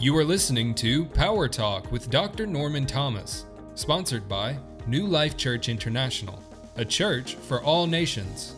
[0.00, 2.46] You are listening to Power Talk with Dr.
[2.46, 4.56] Norman Thomas, sponsored by
[4.86, 6.40] New Life Church International,
[6.76, 8.54] a church for all nations.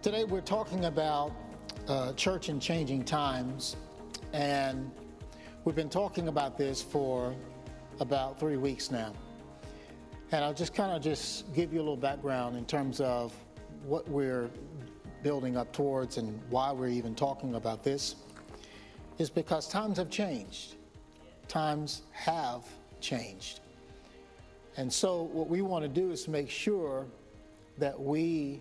[0.00, 1.32] Today we're talking about
[1.88, 3.74] uh, church in changing times,
[4.32, 4.92] and
[5.64, 7.34] we've been talking about this for
[7.98, 9.12] about three weeks now.
[10.30, 13.32] And I'll just kind of just give you a little background in terms of
[13.86, 14.50] what we're
[15.22, 18.16] building up towards and why we're even talking about this
[19.18, 20.76] is because times have changed.
[21.48, 22.62] Times have
[23.00, 23.60] changed.
[24.76, 27.06] And so what we want to do is make sure
[27.78, 28.60] that we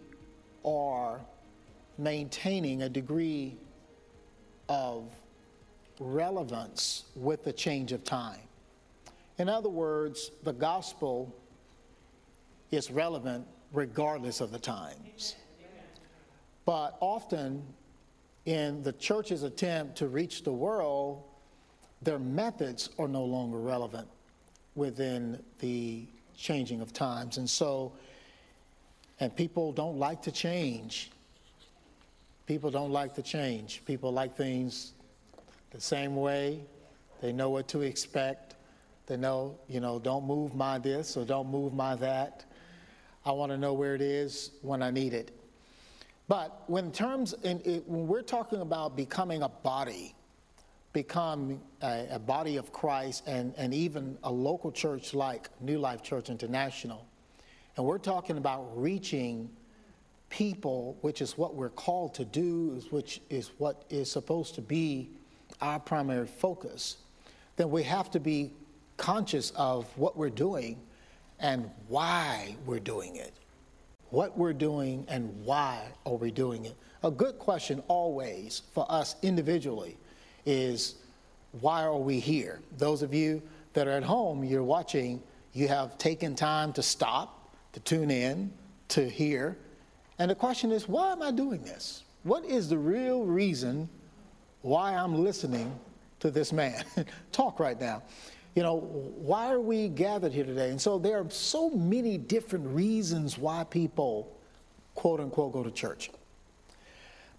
[0.63, 1.19] are
[1.97, 3.57] maintaining a degree
[4.69, 5.03] of
[5.99, 8.39] relevance with the change of time.
[9.37, 11.35] In other words, the gospel
[12.71, 15.35] is relevant regardless of the times.
[16.65, 17.63] But often,
[18.45, 21.23] in the church's attempt to reach the world,
[22.01, 24.07] their methods are no longer relevant
[24.75, 27.37] within the changing of times.
[27.37, 27.93] And so,
[29.19, 31.11] and people don't like to change.
[32.45, 33.81] People don't like to change.
[33.85, 34.93] People like things
[35.71, 36.61] the same way.
[37.21, 38.55] They know what to expect.
[39.07, 42.45] They know, you know, don't move my this or don't move my that.
[43.27, 45.31] I want to know where it is when I need it.
[46.29, 50.15] But when terms, in, it, when we're talking about becoming a body,
[50.93, 56.01] become a, a, body of Christ and, and even a local church like New Life
[56.03, 57.05] Church International,
[57.75, 59.49] and we're talking about reaching
[60.29, 65.09] people, which is what we're called to do, which is what is supposed to be
[65.61, 66.95] our primary focus,
[67.57, 68.53] then we have to be
[68.95, 70.79] conscious of what we're doing
[71.39, 73.33] and why we're doing it.
[74.09, 76.75] What we're doing and why are we doing it?
[77.03, 79.97] A good question always for us individually
[80.45, 80.95] is
[81.59, 82.61] why are we here?
[82.77, 83.41] Those of you
[83.73, 85.21] that are at home, you're watching,
[85.53, 88.51] you have taken time to stop, to tune in,
[88.89, 89.57] to hear.
[90.19, 92.03] And the question is, why am I doing this?
[92.23, 93.89] What is the real reason
[94.61, 95.77] why I'm listening
[96.19, 96.83] to this man
[97.31, 98.03] talk right now?
[98.57, 100.71] You know, why are we gathered here today?
[100.71, 104.35] And so there are so many different reasons why people,
[104.95, 106.09] quote unquote, go to church.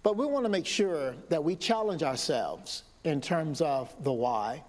[0.01, 4.63] But we want to make sure that we challenge ourselves in terms of the why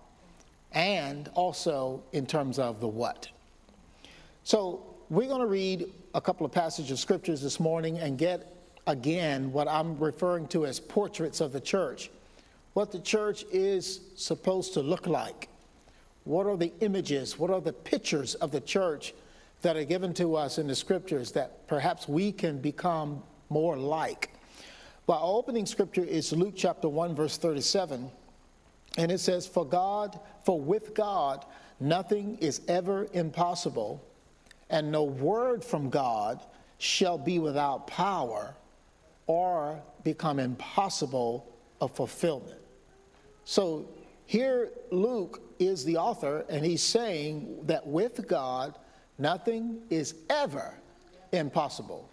[0.72, 3.28] and also in terms of the what.
[4.42, 8.56] So we're going to read a couple of passages of scriptures this morning and get
[8.88, 12.10] again what I'm referring to as portraits of the church,
[12.72, 15.49] what the church is supposed to look like
[16.24, 17.38] what are the images?
[17.38, 19.14] What are the pictures of the church
[19.62, 24.30] that are given to us in the scriptures that perhaps we can become more like?
[25.06, 28.10] Well, our opening scripture is Luke chapter 1, verse 37.
[28.98, 31.44] And it says, For God, for with God,
[31.78, 34.04] nothing is ever impossible,
[34.68, 36.44] and no word from God
[36.78, 38.54] shall be without power
[39.26, 41.46] or become impossible
[41.80, 42.60] of fulfillment.
[43.44, 43.88] So
[44.30, 48.78] here, Luke is the author, and he's saying that with God,
[49.18, 50.72] nothing is ever
[51.32, 52.08] impossible.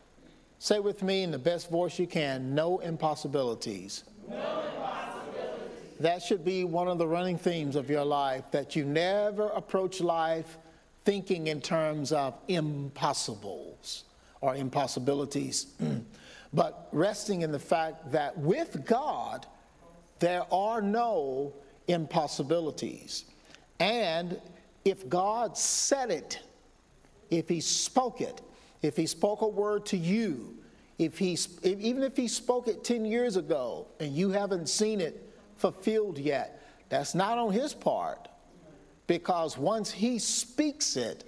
[0.58, 4.04] Say with me in the best voice you can no impossibilities.
[4.28, 6.00] No impossibilities.
[6.00, 10.02] That should be one of the running themes of your life that you never approach
[10.02, 10.58] life
[11.06, 14.06] thinking in terms of impossibles
[14.42, 15.68] or impossibilities,
[16.52, 19.46] but resting in the fact that with God,
[20.18, 21.54] there are no
[21.88, 23.25] impossibilities.
[23.80, 24.40] And
[24.86, 26.40] if God said it,
[27.30, 28.42] if He spoke it,
[28.81, 30.58] if He spoke a word to you,
[30.98, 35.30] if he, even if He spoke it 10 years ago and you haven't seen it
[35.56, 38.28] fulfilled yet, that's not on His part.
[39.06, 41.24] Because once He speaks it,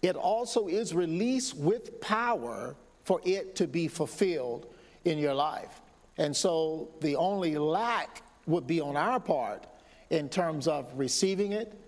[0.00, 4.66] it also is released with power for it to be fulfilled
[5.04, 5.80] in your life.
[6.18, 9.66] And so the only lack would be on our part
[10.10, 11.78] in terms of receiving it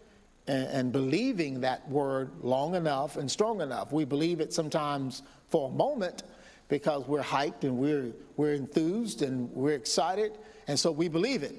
[0.47, 3.93] and, and, believing that word long enough and strong enough.
[3.93, 6.23] We believe it sometimes for a moment
[6.69, 11.57] because we're hyped and we're, we're enthused and we're excited, and so we believe it.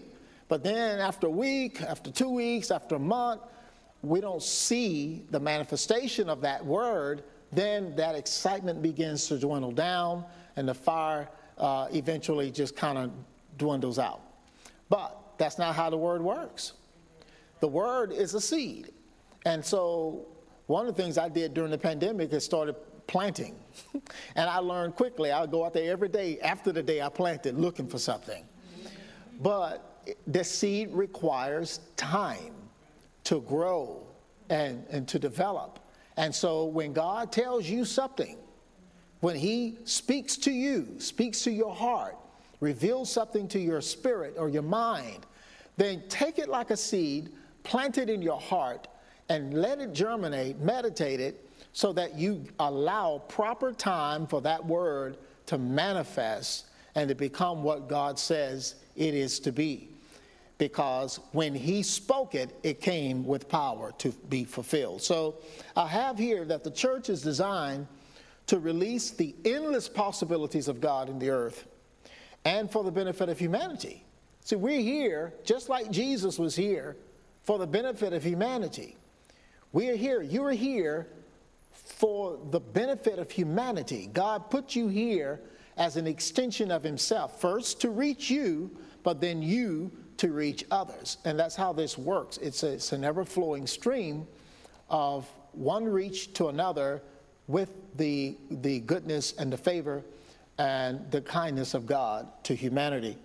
[0.48, 3.42] But then after a week, after two weeks, after a month,
[4.02, 10.26] we don't see the manifestation of that word, then that excitement begins to dwindle down
[10.56, 13.12] and the fire uh, eventually just kind of
[13.58, 14.22] dwindles out.
[14.92, 16.74] But that's not how the word works.
[17.62, 18.92] The word is a seed.
[19.46, 20.28] And so,
[20.68, 22.76] one of the things I did during the pandemic is started
[23.08, 23.56] planting.
[24.36, 25.32] and I learned quickly.
[25.32, 28.44] I would go out there every day after the day I planted looking for something.
[29.40, 32.54] But the seed requires time
[33.24, 34.06] to grow
[34.50, 35.80] and, and to develop.
[36.18, 38.38] And so when God tells you something,
[39.22, 42.18] when He speaks to you, speaks to your heart,
[42.62, 45.26] reveals something to your spirit or your mind,
[45.76, 47.32] then take it like a seed,
[47.64, 48.88] plant it in your heart,
[49.28, 55.18] and let it germinate, meditate it, so that you allow proper time for that word
[55.46, 59.90] to manifest and to become what God says it is to be.
[60.58, 65.02] Because when He spoke it, it came with power to be fulfilled.
[65.02, 65.38] So
[65.76, 67.88] I have here that the church is designed
[68.48, 71.66] to release the endless possibilities of God in the earth
[72.46, 74.04] and for the benefit of humanity.
[74.44, 76.98] See, we're here just like Jesus was here
[77.44, 78.98] for the benefit of humanity.
[79.72, 80.22] We are here.
[80.22, 81.08] You are here
[81.72, 84.10] for the benefit of humanity.
[84.12, 85.42] God put you here
[85.78, 88.72] as an extension of Himself, first to reach you,
[89.04, 91.18] but then you to reach others.
[91.26, 92.38] And that's how this works.
[92.38, 94.28] It's, a, it's an ever flowing stream
[94.90, 97.02] of one reach to another
[97.48, 100.04] with the, the goodness and the favor
[100.62, 103.18] and the kindness of God to humanity.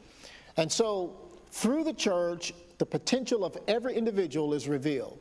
[0.57, 1.19] And so,
[1.51, 5.19] through the church, the potential of every individual is revealed.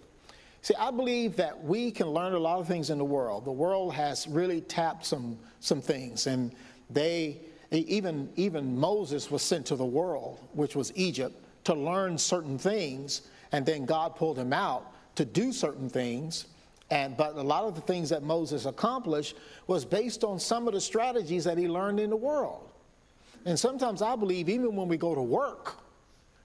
[0.62, 3.44] See, I believe that we can learn a lot of things in the world.
[3.44, 6.54] The world has really tapped some, some things, and
[6.90, 7.42] they,
[7.72, 11.36] even, even Moses was sent to the world, which was Egypt,
[11.66, 16.46] to learn certain things, and then God pulled him out to do certain things.
[16.92, 19.36] And, but a lot of the things that Moses accomplished
[19.66, 22.70] was based on some of the strategies that he learned in the world.
[23.46, 25.78] And sometimes I believe, even when we go to work,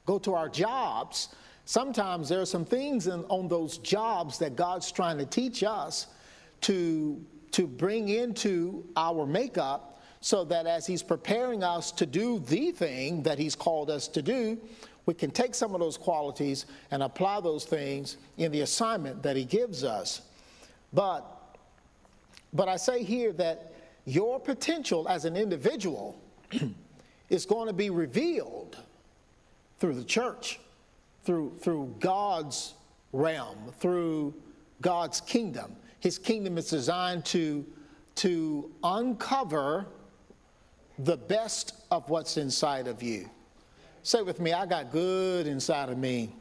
[0.07, 1.29] go to our jobs,
[1.71, 6.09] Sometimes there are some things in, on those jobs that God's trying to teach us
[6.63, 12.73] to, to bring into our makeup so that as He's preparing us to do the
[12.73, 14.59] thing that He's called us to do,
[15.07, 19.37] we can take some of those qualities and apply those things in the assignment that
[19.37, 20.23] He gives us.
[20.93, 21.57] But,
[22.53, 23.73] but I say here that
[24.05, 26.21] your potential as an individual
[27.31, 28.77] is going to be revealed
[29.79, 30.61] through the church
[31.25, 32.75] through, through God's
[33.13, 34.35] realm, through
[34.81, 35.77] God's kingdom.
[36.01, 37.65] His kingdom is designed to,
[38.17, 39.87] to uncover
[40.99, 43.29] the best of what's inside of you.
[44.03, 46.35] Say with me, I got good inside of me.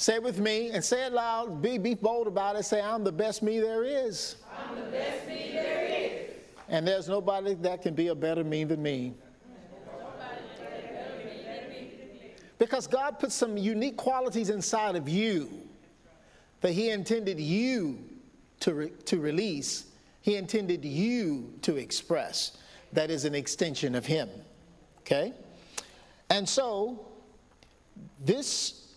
[0.00, 1.60] Say it with me and say it loud.
[1.60, 2.64] Be, be bold about it.
[2.64, 4.36] Say, I'm the best me there is.
[4.58, 6.30] I'm the best me there is.
[6.70, 9.12] And there's nobody that can be a better me than me.
[12.58, 15.50] Because God put some unique qualities inside of you
[16.62, 17.98] that He intended you
[18.60, 19.84] to, re- to release,
[20.22, 22.56] He intended you to express.
[22.94, 24.30] That is an extension of Him.
[25.00, 25.34] Okay?
[26.30, 27.06] And so,
[28.24, 28.89] this,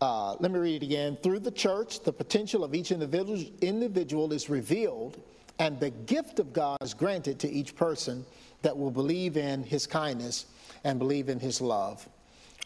[0.00, 1.16] uh, let me read it again.
[1.22, 5.20] Through the church, the potential of each individual, is revealed,
[5.58, 8.24] and the gift of God is granted to each person
[8.62, 10.46] that will believe in His kindness
[10.84, 12.08] and believe in His love.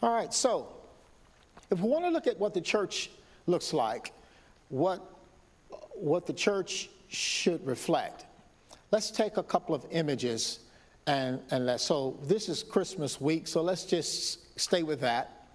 [0.01, 0.73] All right, so
[1.71, 3.09] if we want to look at what the church
[3.47, 4.13] looks like,
[4.69, 5.01] what,
[5.93, 8.25] what the church should reflect,
[8.91, 10.59] let's take a couple of images
[11.07, 15.47] and, and let, so this is Christmas week, so let's just stay with that.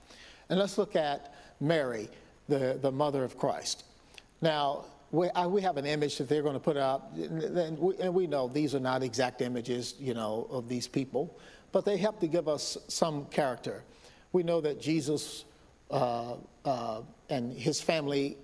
[0.49, 2.09] And let's look at Mary,
[2.49, 3.85] the, the mother of Christ.
[4.41, 7.97] Now, we, I, we have an image that they're going to put up, and we,
[7.99, 11.39] and we know these are not exact images, you know, of these people,
[11.73, 13.83] but they help to give us some character
[14.33, 15.45] we know that Jesus
[15.91, 18.37] uh, uh, and his family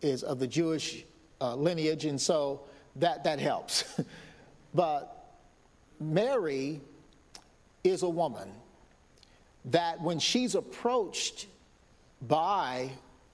[0.00, 1.04] is of the Jewish
[1.40, 2.62] uh, lineage, and so
[2.96, 3.84] that, that helps.
[4.74, 5.36] but
[6.00, 6.80] Mary
[7.82, 8.50] is a woman
[9.66, 11.46] that when she's approached
[12.28, 12.90] by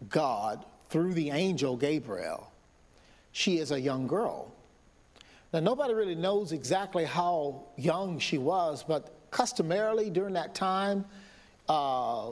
[0.08, 2.50] God through the angel Gabriel,
[3.32, 4.52] she is a young girl.
[5.52, 11.04] Now, nobody really knows exactly how young she was, but customarily during that time,
[11.68, 12.30] uh,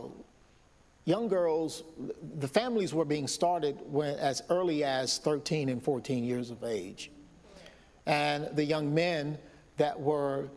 [1.05, 1.85] young girls,
[2.39, 7.11] the families were being started when, as early as 13 and 14 years of age.
[8.07, 9.39] And the young men
[9.79, 10.49] that were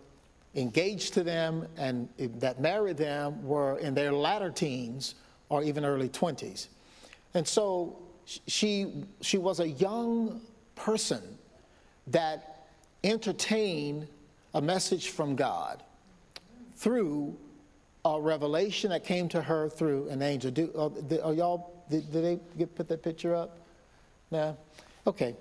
[0.56, 5.16] engaged to them and that married them were in their latter teens
[5.52, 6.68] or even early 20s.
[7.34, 7.98] And so
[8.48, 10.40] she, she was a young
[10.76, 11.22] person
[12.08, 12.68] that
[13.04, 14.08] entertained
[14.54, 15.84] a message from God
[16.78, 17.36] through
[18.06, 20.52] a revelation that came to her through an angel.
[20.52, 23.58] Do, uh, are y'all, did, did they get, put that picture up?
[24.32, 24.58] No?
[25.06, 25.36] Okay.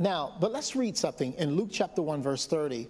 [0.00, 2.88] Now, but let's read something in Luke chapter 1, verse 30.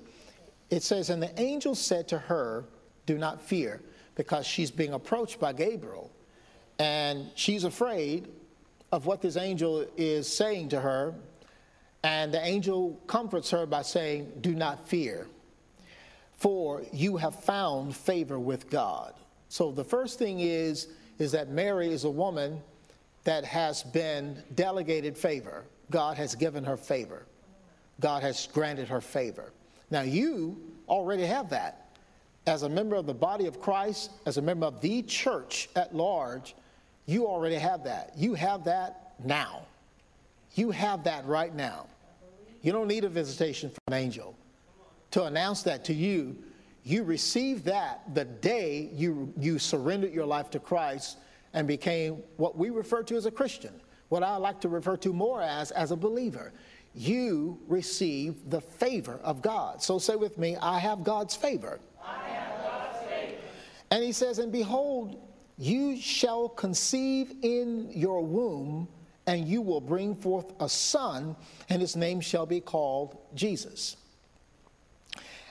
[0.70, 2.64] It says, And the angel said to her,
[3.04, 3.82] Do not fear,
[4.14, 6.10] because she's being approached by Gabriel.
[6.78, 8.28] And she's afraid
[8.92, 11.14] of what this angel is saying to her.
[12.02, 15.26] And the angel comforts her by saying, Do not fear,
[16.32, 19.14] for you have found favor with God.
[19.48, 22.60] So the first thing is, is that Mary is a woman
[23.24, 25.64] that has been delegated favor.
[25.90, 27.26] God has given her favor.
[28.00, 29.52] God has granted her favor.
[29.90, 31.83] Now, you already have that.
[32.46, 35.94] As a member of the body of Christ, as a member of the church at
[35.94, 36.54] large,
[37.06, 38.12] you already have that.
[38.16, 39.62] You have that now.
[40.54, 41.86] You have that right now.
[42.62, 44.36] You don't need a visitation from an angel
[45.10, 46.36] to announce that to you.
[46.82, 51.18] You received that the day you, you surrendered your life to Christ
[51.54, 53.72] and became what we refer to as a Christian,
[54.08, 56.52] what I like to refer to more as as a believer.
[56.94, 59.82] You receive the favor of God.
[59.82, 61.80] So say with me, I have God's favor.
[62.04, 63.36] I have God's favor.
[63.94, 65.22] And he says, And behold,
[65.56, 68.88] you shall conceive in your womb,
[69.28, 71.36] and you will bring forth a son,
[71.68, 73.96] and his name shall be called Jesus.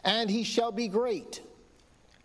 [0.04, 1.42] And he shall be great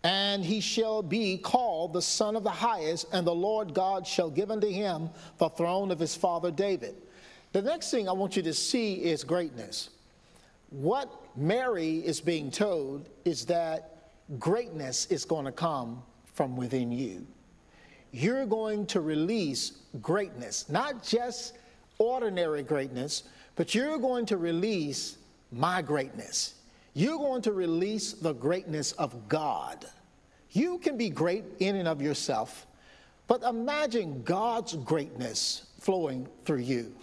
[0.03, 4.29] and he shall be called the Son of the Highest, and the Lord God shall
[4.29, 6.95] give unto him the throne of his father David.
[7.51, 9.89] The next thing I want you to see is greatness.
[10.69, 13.98] What Mary is being told is that
[14.37, 17.25] greatness is going to come from within you.
[18.11, 21.57] You're going to release greatness, not just
[21.97, 23.23] ordinary greatness,
[23.55, 25.17] but you're going to release
[25.51, 26.55] my greatness.
[26.93, 29.85] You're going to release the greatness of God.
[30.51, 32.65] You can be great in and of yourself,
[33.27, 36.93] but imagine God's greatness flowing through you.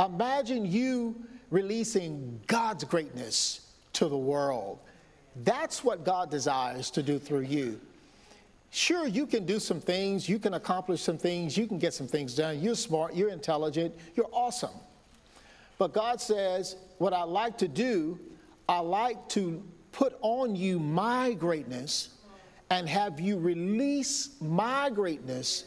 [0.00, 1.14] Imagine you
[1.50, 4.80] releasing God's greatness to the world.
[5.36, 7.80] That's what God desires to do through you.
[8.70, 12.08] Sure, you can do some things, you can accomplish some things, you can get some
[12.08, 12.60] things done.
[12.60, 14.70] You're smart, you're intelligent, you're awesome.
[15.78, 18.18] But God says, What I like to do
[18.68, 19.62] I like to
[19.92, 22.10] put on you my greatness
[22.70, 25.64] and have you release my greatness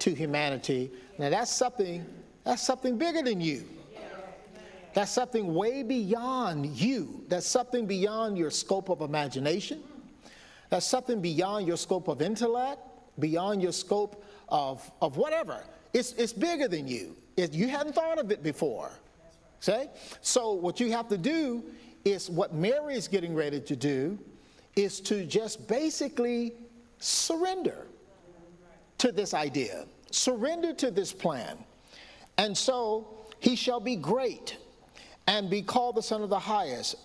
[0.00, 0.90] to humanity.
[1.18, 2.04] Now that's something
[2.44, 3.66] that's something bigger than you.
[4.92, 7.24] That's something way beyond you.
[7.28, 9.82] That's something beyond your scope of imagination.
[10.68, 12.80] That's something beyond your scope of intellect,
[13.18, 15.62] beyond your scope of, of whatever.
[15.92, 17.16] It's, it's bigger than you.
[17.36, 18.90] It, you hadn't thought of it before.
[19.60, 19.84] See?
[20.22, 21.64] So what you have to do
[22.04, 24.18] is what Mary is getting ready to do
[24.76, 26.54] is to just basically
[26.98, 27.86] surrender
[28.98, 31.58] to this idea, surrender to this plan.
[32.38, 33.08] And so
[33.40, 34.56] he shall be great
[35.30, 36.96] and be called the Son of the Highest.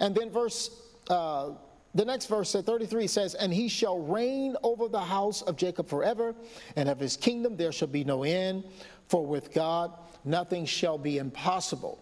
[0.00, 0.70] And then verse
[1.08, 1.52] uh,
[1.94, 5.88] the next verse at 33 says, And he shall reign over the house of Jacob
[5.88, 6.34] forever,
[6.76, 8.64] and of his kingdom there shall be no end,
[9.08, 9.92] for with God
[10.24, 11.98] nothing shall be impossible.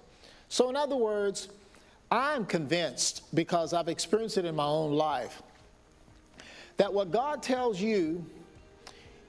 [0.49, 1.49] So, in other words,
[2.11, 5.42] I'm convinced, because I've experienced it in my own life,
[6.76, 8.26] that what God tells you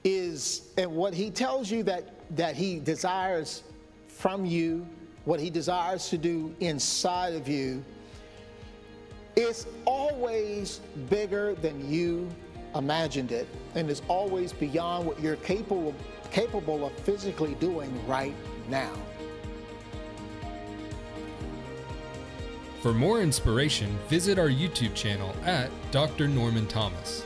[0.02, 3.62] is, and what He tells you that, that He desires
[4.08, 4.86] from you,
[5.30, 7.84] what He desires to do inside of you,
[9.36, 12.28] is always bigger than you
[12.74, 13.46] imagined it,
[13.76, 15.94] and is always beyond what you're capable,
[16.32, 18.34] capable of physically doing right
[18.68, 18.92] now.
[22.82, 26.26] For more inspiration, visit our YouTube channel at Dr.
[26.26, 27.24] Norman Thomas.